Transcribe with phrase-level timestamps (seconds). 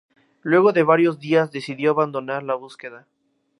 [0.41, 3.05] Luego de varios días decidió abandonar la búsqueda.